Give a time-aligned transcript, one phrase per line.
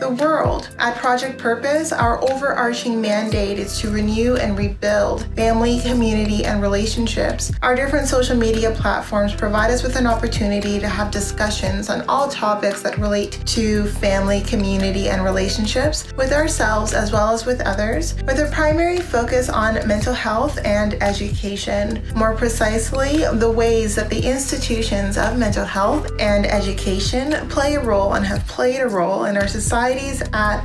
[0.00, 0.70] the world.
[0.78, 7.52] At Project Purpose, our overarching mandate is to renew and rebuild family, community, and relationships.
[7.62, 12.28] Our different social media platforms provide us with an opportunity to have discussions on all
[12.28, 18.14] topics that relate to family, community, and relationships with ourselves as well as with others,
[18.26, 22.02] with a primary focus on mental health and education.
[22.16, 28.14] More precisely, the ways that the institutions of mental health and education play a role
[28.14, 30.64] and have played a role in our society societies at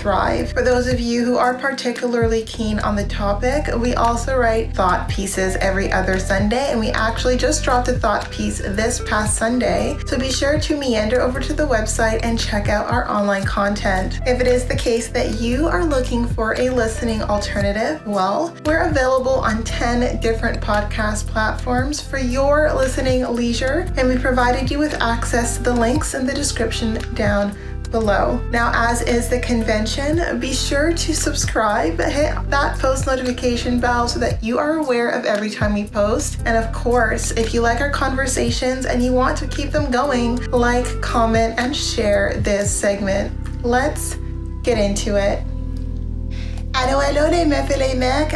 [0.00, 0.50] thrive.
[0.52, 5.08] For those of you who are particularly keen on the topic, we also write thought
[5.10, 9.98] pieces every other Sunday, and we actually just dropped a thought piece this past Sunday.
[10.06, 14.20] So be sure to meander over to the website and check out our online content.
[14.26, 18.88] If it is the case that you are looking for a listening alternative, well, we're
[18.88, 24.94] available on 10 different podcast platforms for your listening leisure, and we provided you with
[25.02, 27.54] access to the links in the description down
[27.90, 28.38] below.
[28.50, 34.18] Now, as is the convention, be sure to subscribe, hit that post notification bell so
[34.20, 36.38] that you are aware of every time we post.
[36.44, 40.36] And of course, if you like our conversations and you want to keep them going,
[40.50, 43.32] like, comment, and share this segment.
[43.64, 44.16] Let's
[44.62, 45.42] get into it.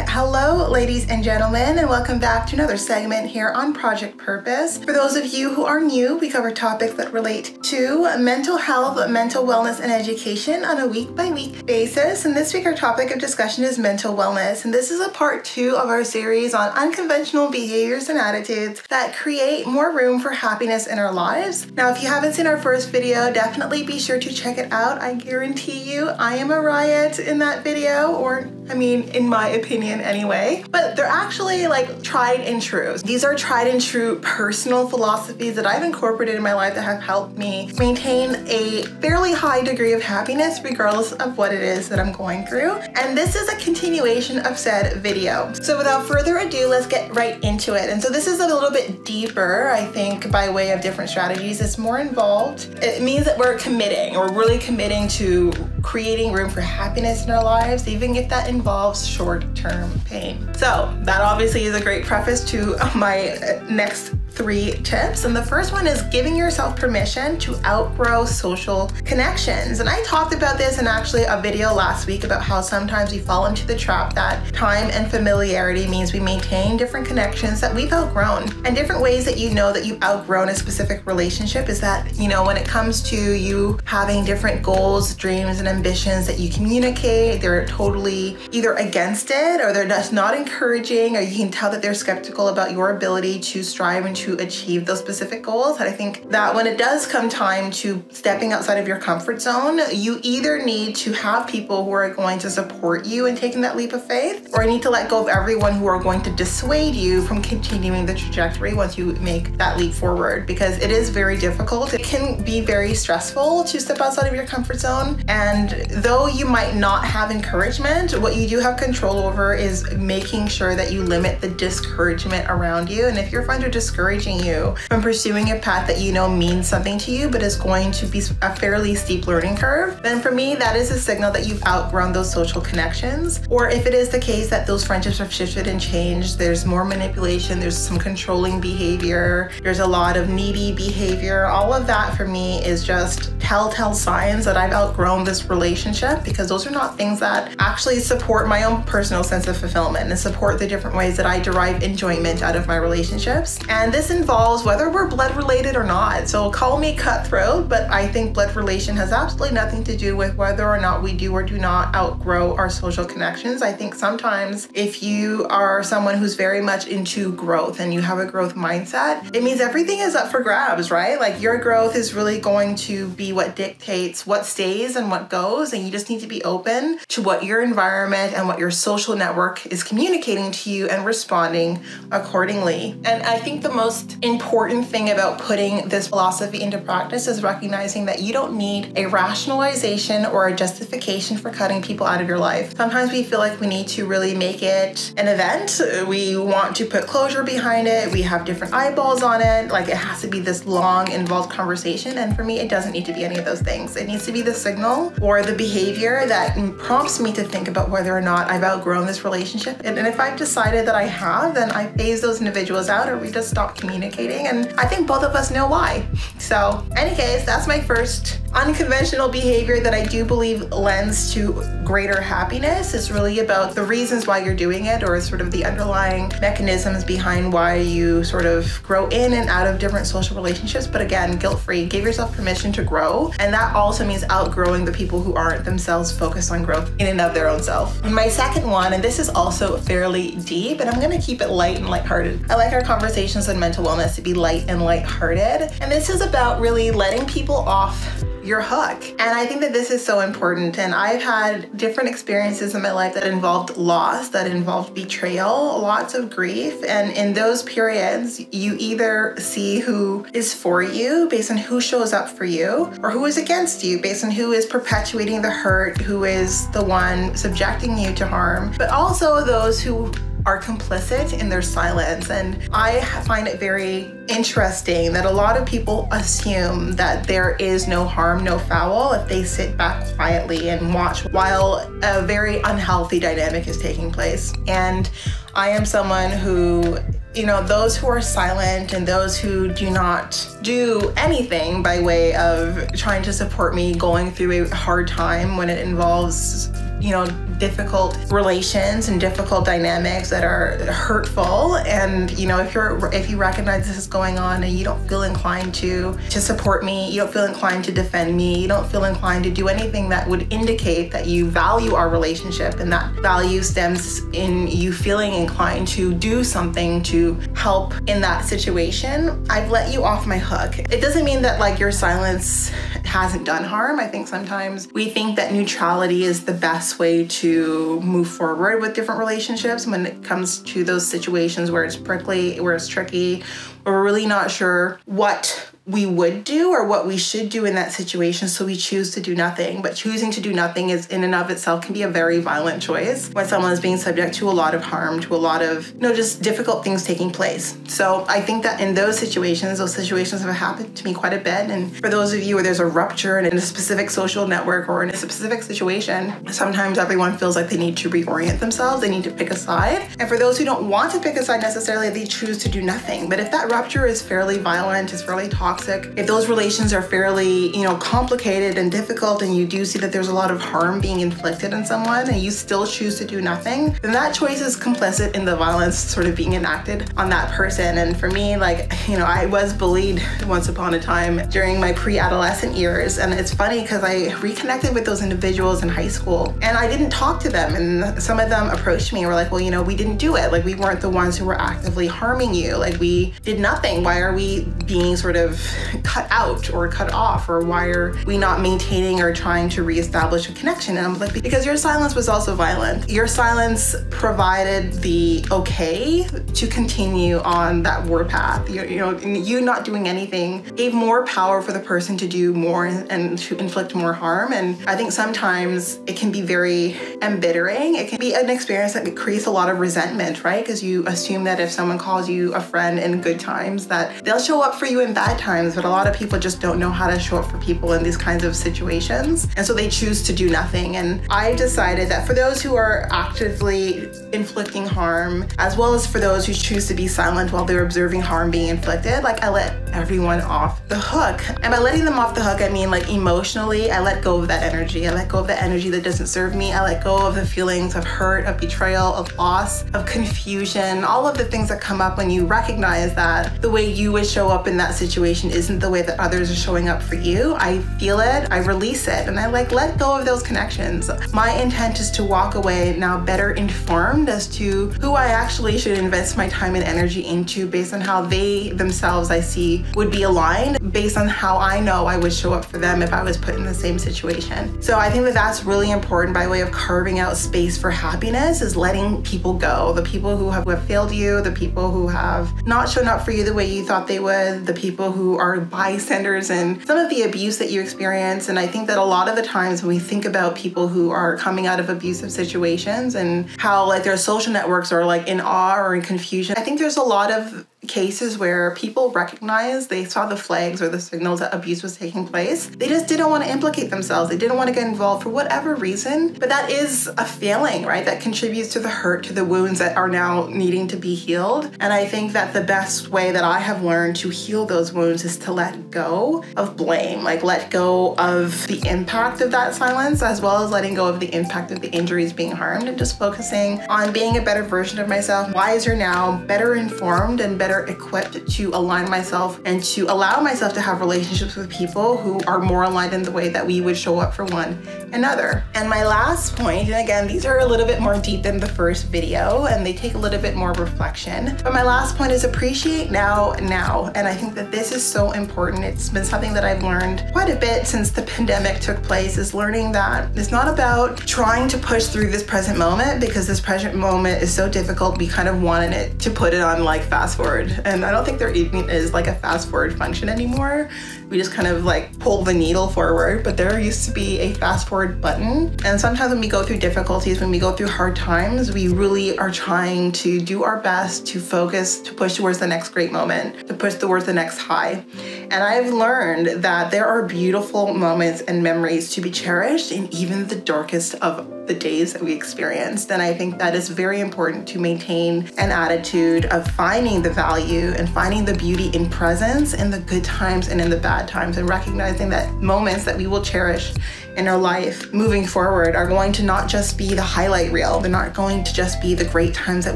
[0.07, 4.77] Hello, ladies and gentlemen, and welcome back to another segment here on Project Purpose.
[4.77, 9.09] For those of you who are new, we cover topics that relate to mental health,
[9.09, 12.25] mental wellness, and education on a week by week basis.
[12.25, 14.63] And this week, our topic of discussion is mental wellness.
[14.63, 19.15] And this is a part two of our series on unconventional behaviors and attitudes that
[19.15, 21.71] create more room for happiness in our lives.
[21.71, 25.01] Now, if you haven't seen our first video, definitely be sure to check it out.
[25.01, 28.34] I guarantee you, I am a riot in that video, or
[28.69, 30.63] I mean, in my opinion anyway.
[30.69, 32.97] But they're actually like tried and true.
[32.97, 37.01] These are tried and true personal philosophies that I've incorporated in my life that have
[37.01, 41.99] helped me maintain a fairly high degree of happiness regardless of what it is that
[41.99, 42.71] I'm going through.
[42.71, 45.53] And this is a continuation of said video.
[45.53, 47.89] So without further ado, let's get right into it.
[47.89, 51.61] And so this is a little bit deeper, I think, by way of different strategies.
[51.61, 52.69] It's more involved.
[52.81, 55.51] It means that we're committing, we're really committing to
[55.85, 60.51] creating room for happiness in our lives, even if that involves short term pain.
[60.55, 63.37] So, that obviously is a great preface to my
[63.69, 65.23] next three tips.
[65.23, 69.79] And the first one is giving yourself permission to outgrow social connections.
[69.79, 73.19] And I talked about this in actually a video last week about how sometimes we
[73.19, 77.93] fall into the trap that time and familiarity means we maintain different connections that we've
[77.93, 78.43] outgrown.
[78.65, 82.27] And different ways that you know that you've outgrown a specific relationship is that, you
[82.27, 87.41] know, when it comes to you having different goals, dreams, and ambitions that you communicate,
[87.41, 91.81] they're totally either against it or they're just not encouraging, or you can tell that
[91.81, 95.79] they're skeptical about your ability to strive and to achieve those specific goals.
[95.79, 99.41] And I think that when it does come time to stepping outside of your comfort
[99.41, 103.61] zone, you either need to have people who are going to support you in taking
[103.61, 106.21] that leap of faith, or you need to let go of everyone who are going
[106.23, 110.91] to dissuade you from continuing the trajectory once you make that leap forward because it
[110.91, 111.93] is very difficult.
[111.93, 115.21] It can be very stressful to step outside of your comfort zone.
[115.27, 120.47] And though you might not have encouragement, what you do have control over is making
[120.47, 123.07] sure that you limit the discouragement around you.
[123.07, 126.67] And if your friends are discouraged, you from pursuing a path that you know means
[126.67, 130.31] something to you, but is going to be a fairly steep learning curve, then for
[130.31, 133.41] me, that is a signal that you've outgrown those social connections.
[133.49, 136.85] Or if it is the case that those friendships have shifted and changed, there's more
[136.85, 141.45] manipulation, there's some controlling behavior, there's a lot of needy behavior.
[141.45, 146.49] All of that for me is just telltale signs that I've outgrown this relationship because
[146.49, 150.59] those are not things that actually support my own personal sense of fulfillment and support
[150.59, 153.59] the different ways that I derive enjoyment out of my relationships.
[153.69, 156.27] And this involves whether we're blood related or not.
[156.27, 160.35] So call me cutthroat, but I think blood relation has absolutely nothing to do with
[160.35, 163.61] whether or not we do or do not outgrow our social connections.
[163.61, 168.19] I think sometimes if you are someone who's very much into growth and you have
[168.19, 171.19] a growth mindset, it means everything is up for grabs, right?
[171.19, 175.73] Like your growth is really going to be what dictates what stays and what goes.
[175.73, 179.15] And you just need to be open to what your environment and what your social
[179.15, 181.81] network is communicating to you and responding
[182.11, 182.99] accordingly.
[183.05, 188.05] And I think the most important thing about putting this philosophy into practice is recognizing
[188.05, 192.37] that you don't need a rationalization or a justification for cutting people out of your
[192.37, 192.75] life.
[192.75, 195.81] Sometimes we feel like we need to really make it an event.
[196.07, 198.11] We want to put closure behind it.
[198.11, 199.69] We have different eyeballs on it.
[199.69, 202.17] Like it has to be this long, involved conversation.
[202.17, 203.95] And for me, it doesn't need to be any of those things.
[203.95, 207.89] It needs to be the signal or the behavior that prompts me to think about
[207.89, 209.81] whether or not I've outgrown this relationship.
[209.83, 213.17] And, and if I've decided that I have, then I phase those individuals out or
[213.17, 214.47] we just stop communicating.
[214.47, 216.05] And I think both of us know why.
[216.39, 222.21] So, any case, that's my first unconventional behavior that I do believe lends to greater
[222.21, 222.93] happiness.
[222.93, 227.03] It's really about the reasons why you're doing it or sort of the underlying mechanisms
[227.03, 230.87] behind why you sort of grow in and out of different social relationships.
[230.87, 231.85] But again, guilt free.
[231.85, 233.31] Give yourself permission to grow.
[233.39, 237.21] And that also means outgrowing the people who aren't themselves focused on growth in and
[237.21, 238.03] of their own self.
[238.05, 241.77] My second one, and this is also fairly deep, and I'm gonna keep it light
[241.77, 242.49] and lighthearted.
[242.49, 245.73] I like our conversations on mental wellness to be light and lighthearted.
[245.81, 249.03] And this is about really letting people off your hook.
[249.19, 250.77] And I think that this is so important.
[250.77, 256.13] And I've had different experiences in my life that involved loss, that involved betrayal, lots
[256.13, 256.83] of grief.
[256.83, 262.13] And in those periods, you either see who is for you based on who shows
[262.13, 265.99] up for you, or who is against you based on who is perpetuating the hurt,
[266.01, 270.11] who is the one subjecting you to harm, but also those who
[270.45, 272.29] are complicit in their silence.
[272.29, 277.87] And I find it very interesting that a lot of people assume that there is
[277.87, 283.19] no harm, no foul if they sit back quietly and watch while a very unhealthy
[283.19, 284.53] dynamic is taking place.
[284.67, 285.09] And
[285.55, 286.97] I am someone who
[287.35, 292.33] you know, those who are silent and those who do not do anything by way
[292.35, 296.69] of trying to support me going through a hard time when it involves,
[296.99, 297.25] you know,
[297.57, 301.77] difficult relations and difficult dynamics that are hurtful.
[301.77, 305.07] And you know if you're if you recognize this is going on and you don't
[305.07, 308.89] feel inclined to to support me you don't feel inclined to defend me you don't
[308.89, 313.11] feel inclined to do anything that would indicate that you value our relationship and that
[313.21, 319.69] value stems in you feeling inclined to do something to help in that situation i've
[319.71, 320.79] let you off my hook.
[320.91, 322.71] It doesn't mean that like your silence
[323.15, 323.97] hasn't done harm.
[323.97, 328.93] I think sometimes we think that neutrality is the best way to move forward with
[328.93, 333.41] different relationships when it comes to those situations where it's prickly, where it's tricky,
[333.85, 337.91] we're really not sure what we would do or what we should do in that
[337.91, 338.47] situation.
[338.47, 341.51] So we choose to do nothing but choosing to do nothing is in and of
[341.51, 344.73] itself can be a very violent choice when someone is being subject to a lot
[344.73, 347.77] of harm to a lot of you know just difficult things taking place.
[347.87, 351.37] So i think that in those situations those situations have happened to me quite a
[351.37, 351.69] bit.
[351.69, 355.03] And for those of you where there's a rupture in a specific social network or
[355.03, 359.01] in a specific situation sometimes everyone feels like they need to reorient themselves.
[359.01, 360.07] They need to pick a side.
[360.19, 362.81] And for those who don't want to pick a side necessarily they choose to do
[362.81, 363.29] nothing.
[363.29, 367.01] But if that rupture is fairly violent is fairly toxic toxic, if those relations are
[367.01, 370.61] fairly, you know, complicated and difficult and you do see that there's a lot of
[370.61, 374.61] harm being inflicted on someone and you still choose to do nothing, then that choice
[374.61, 377.97] is complicit in the violence sort of being enacted on that person.
[377.97, 381.91] And for me, like, you know, I was bullied once upon a time during my
[381.91, 383.17] pre-adolescent years.
[383.17, 387.09] And it's funny because I reconnected with those individuals in high school and I didn't
[387.09, 387.75] talk to them.
[387.75, 390.37] And some of them approached me and were like, well, you know, we didn't do
[390.37, 390.53] it.
[390.53, 392.77] Like we weren't the ones who were actively harming you.
[392.77, 394.03] Like we did nothing.
[394.03, 395.64] Why are we being sort of
[396.03, 397.49] cut out or cut off?
[397.49, 400.97] Or why are we not maintaining or trying to reestablish a connection?
[400.97, 403.09] And I'm like, because your silence was also violent.
[403.09, 408.69] Your silence provided the okay to continue on that warpath.
[408.69, 412.53] You, you know, you not doing anything gave more power for the person to do
[412.53, 414.53] more and, and to inflict more harm.
[414.53, 417.95] And I think sometimes it can be very embittering.
[417.95, 420.63] It can be an experience that creates a lot of resentment, right?
[420.63, 424.39] Because you assume that if someone calls you a friend in good times, that they'll
[424.39, 425.54] show up for you in bad times.
[425.55, 428.03] But a lot of people just don't know how to show up for people in
[428.03, 429.47] these kinds of situations.
[429.55, 430.97] And so they choose to do nothing.
[430.97, 436.19] And I decided that for those who are actively inflicting harm, as well as for
[436.19, 439.73] those who choose to be silent while they're observing harm being inflicted, like I let
[439.93, 441.41] everyone off the hook.
[441.63, 444.49] And by letting them off the hook, I mean like emotionally, I let go of
[444.49, 445.07] that energy.
[445.07, 446.73] I let go of the energy that doesn't serve me.
[446.73, 451.27] I let go of the feelings of hurt, of betrayal, of loss, of confusion, all
[451.27, 454.49] of the things that come up when you recognize that the way you would show
[454.49, 457.55] up in that situation isn't the way that others are showing up for you.
[457.55, 461.09] I feel it, I release it, and I like let go of those connections.
[461.33, 465.97] My intent is to walk away now better informed as to who I actually should
[465.97, 470.23] invest my time and energy into based on how they themselves I see would be
[470.23, 473.37] aligned based on how I know I would show up for them if I was
[473.37, 474.81] put in the same situation.
[474.81, 478.61] So I think that that's really important by way of carving out space for happiness
[478.61, 479.93] is letting people go.
[479.93, 483.23] The people who have, who have failed you, the people who have not shown up
[483.23, 486.97] for you the way you thought they would, the people who are bystanders and some
[486.97, 488.47] of the abuse that you experience.
[488.49, 491.09] And I think that a lot of the times when we think about people who
[491.09, 495.41] are coming out of abusive situations and how like their social networks are like in
[495.41, 500.05] awe or in confusion, I think there's a lot of cases where people recognized they
[500.05, 502.67] saw the flags or the signals that abuse was taking place.
[502.67, 504.29] They just didn't want to implicate themselves.
[504.29, 506.33] They didn't want to get involved for whatever reason.
[506.33, 508.05] But that is a failing, right?
[508.05, 511.65] That contributes to the hurt, to the wounds that are now needing to be healed.
[511.79, 515.23] And I think that the best way that I have learned to heal those wounds
[515.23, 520.21] is to let go of blame, like let go of the impact of that silence,
[520.21, 523.17] as well as letting go of the impact of the injuries being harmed and just
[523.17, 527.91] focusing on being a better version of myself, wiser now, better informed, and better better
[527.91, 532.59] equipped to align myself and to allow myself to have relationships with people who are
[532.59, 534.81] more aligned in the way that we would show up for one
[535.13, 535.63] another.
[535.73, 538.67] And my last point, and again, these are a little bit more deep than the
[538.67, 541.55] first video and they take a little bit more reflection.
[541.63, 544.11] But my last point is appreciate now, now.
[544.15, 545.83] And I think that this is so important.
[545.83, 549.53] It's been something that I've learned quite a bit since the pandemic took place is
[549.53, 553.95] learning that it's not about trying to push through this present moment because this present
[553.95, 555.17] moment is so difficult.
[555.17, 557.85] We kind of wanted it to put it on like fast forward forward.
[557.85, 560.89] And I don't think there even is like a fast forward function anymore.
[561.29, 564.53] We just kind of like pull the needle forward, but there used to be a
[564.53, 565.75] fast forward button.
[565.83, 569.37] And sometimes when we go through difficulties, when we go through hard times, we really
[569.37, 573.67] are trying to do our best to focus, to push towards the next great moment,
[573.67, 575.03] to push towards the next high.
[575.51, 580.47] And I've learned that there are beautiful moments and memories to be cherished in even
[580.47, 584.67] the darkest of the days that we experience, And I think that is very important
[584.69, 589.89] to maintain an attitude of finding the value and finding the beauty in presence in
[589.89, 593.41] the good times and in the bad times and recognizing that moments that we will
[593.41, 593.93] cherish
[594.37, 597.99] in our life moving forward are going to not just be the highlight reel.
[598.01, 599.95] They're not going to just be the great times that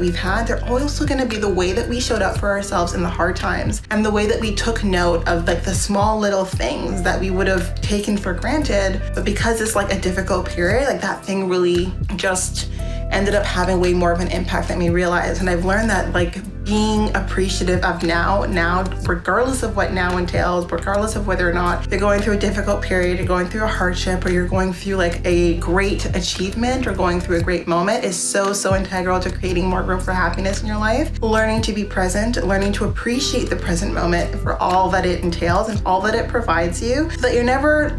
[0.00, 0.46] we've had.
[0.46, 3.08] They're also going to be the way that we showed up for ourselves in the
[3.08, 7.02] hard times and the way that we took note of like the small little things
[7.02, 9.02] that we would have taken for granted.
[9.14, 11.59] But because it's like a difficult period, like that thing really
[12.16, 12.70] just
[13.10, 15.40] ended up having way more of an impact than we realized.
[15.40, 20.70] And I've learned that like being appreciative of now, now, regardless of what now entails,
[20.70, 23.66] regardless of whether or not you're going through a difficult period, you're going through a
[23.66, 28.04] hardship, or you're going through like a great achievement or going through a great moment
[28.04, 31.20] is so, so integral to creating more room for happiness in your life.
[31.20, 35.68] Learning to be present, learning to appreciate the present moment for all that it entails
[35.68, 37.98] and all that it provides you so that you're never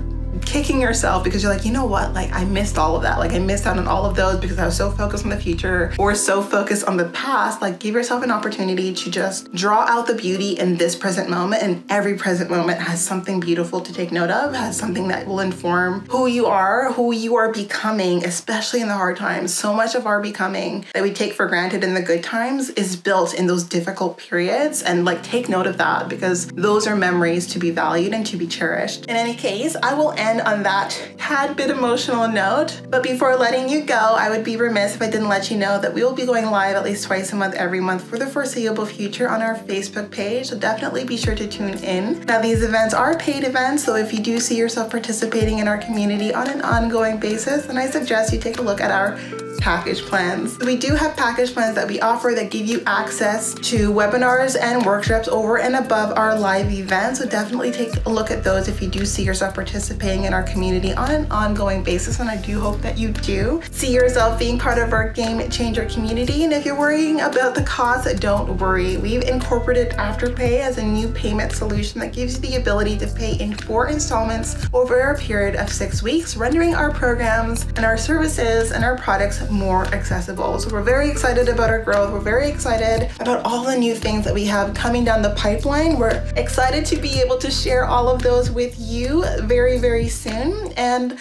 [0.52, 2.14] kicking yourself because you're like, you know what?
[2.14, 3.20] Like, I missed all of that.
[3.20, 5.38] Like, I missed out on all of those because I was so focused on the
[5.38, 7.62] future or so focused on the past.
[7.62, 11.64] Like, give yourself an opportunity to just draw out the beauty in this present moment.
[11.64, 15.40] And every present moment has something beautiful to take note of, has something that will
[15.40, 19.54] inform who you are, who you are becoming, especially in the hard times.
[19.54, 22.98] So much of our becoming that we take for granted in the good times is
[22.98, 24.82] built in those difficult periods.
[24.82, 28.36] And like, take note of that because those are memories to be valued and to
[28.36, 29.06] be cherished.
[29.06, 32.82] In any case, I will end on that tad bit emotional note.
[32.90, 35.80] But before letting you go, I would be remiss if I didn't let you know
[35.80, 38.28] that we will be going live at least twice a month every month for the
[38.28, 40.48] foreseeable future on our Facebook page.
[40.48, 42.22] So definitely be sure to tune in.
[42.26, 45.78] Now, these events are paid events, so if you do see yourself participating in our
[45.78, 49.18] community on an ongoing basis, then I suggest you take a look at our
[49.62, 50.58] package plans.
[50.60, 54.84] We do have package plans that we offer that give you access to webinars and
[54.86, 57.20] workshops over and above our live events.
[57.20, 60.44] So definitely take a look at those if you do see yourself participating in our
[60.44, 62.20] community on an ongoing basis.
[62.20, 65.86] And I do hope that you do see yourself being part of our game changer
[65.86, 66.44] community.
[66.44, 68.98] And if you're worrying about the cost, don't worry.
[68.98, 73.36] We've incorporated Afterpay as a new payment solution that gives you the ability to pay
[73.36, 78.72] in four installments over a period of six weeks, rendering our programs and our services
[78.72, 80.60] and our products more accessible.
[80.60, 82.12] So we're very excited about our growth.
[82.12, 85.98] We're very excited about all the new things that we have coming down the pipeline.
[85.98, 90.72] We're excited to be able to share all of those with you very, very soon.
[90.74, 91.20] And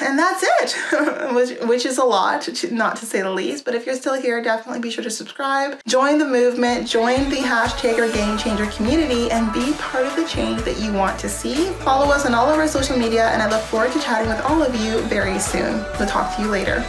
[0.00, 3.64] and that's it, which, which is a lot, not to say the least.
[3.64, 7.36] But if you're still here, definitely be sure to subscribe, join the movement, join the
[7.36, 11.28] hashtag or game changer community, and be part of the change that you want to
[11.28, 11.66] see.
[11.80, 14.40] Follow us on all of our social media, and I look forward to chatting with
[14.42, 15.84] all of you very soon.
[15.98, 16.84] We'll talk to you later.